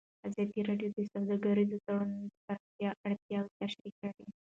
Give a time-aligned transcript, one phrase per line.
[0.27, 4.25] ازادي راډیو د سوداګریز تړونونه د پراختیا اړتیاوې تشریح کړي.